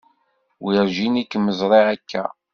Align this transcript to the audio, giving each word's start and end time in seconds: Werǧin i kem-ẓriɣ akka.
Werǧin 0.63 1.21
i 1.21 1.23
kem-ẓriɣ 1.25 1.87
akka. 1.95 2.23